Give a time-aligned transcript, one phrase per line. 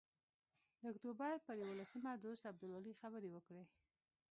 [0.79, 3.63] د اکتوبر پر یوولسمه دوست عبدالولي خبرې وکړې.